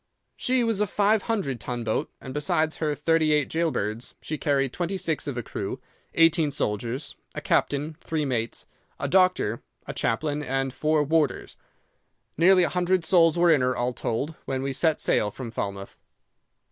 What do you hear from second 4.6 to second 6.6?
twenty six of a crew, eighteen